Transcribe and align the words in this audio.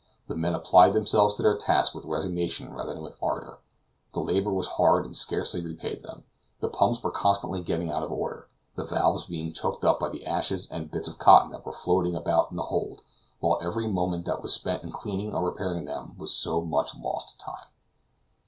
The 0.27 0.35
men 0.35 0.55
applied 0.55 0.93
themselves 0.93 1.35
to 1.35 1.43
their 1.43 1.55
task 1.55 1.93
with 1.93 2.05
resignation 2.05 2.73
rather 2.73 2.95
than 2.95 3.03
with 3.03 3.21
ardor; 3.21 3.59
the 4.15 4.19
labor 4.19 4.51
was 4.51 4.67
hard 4.69 5.05
and 5.05 5.15
scarcely 5.15 5.61
repaid 5.61 6.01
them; 6.01 6.23
the 6.59 6.69
pumps 6.69 7.03
were 7.03 7.11
constantly 7.11 7.61
getting 7.61 7.91
out 7.91 8.01
of 8.01 8.11
order, 8.11 8.49
the 8.75 8.83
valves 8.83 9.25
being 9.27 9.53
choked 9.53 9.85
up 9.85 9.99
by 9.99 10.09
the 10.09 10.25
ashes 10.25 10.67
and 10.71 10.89
bits 10.89 11.07
of 11.07 11.19
cotton 11.19 11.51
that 11.51 11.67
were 11.67 11.71
floating 11.71 12.15
about 12.15 12.49
in 12.49 12.57
the 12.57 12.63
hold, 12.63 13.01
while 13.41 13.59
every 13.61 13.87
moment 13.87 14.25
that 14.25 14.41
was 14.41 14.51
spent 14.55 14.81
in 14.83 14.91
cleaning 14.91 15.35
or 15.35 15.45
repairing 15.45 15.85
them 15.85 16.15
was 16.17 16.33
so 16.33 16.61
much 16.61 16.93
time 16.93 17.03
lost. 17.03 17.39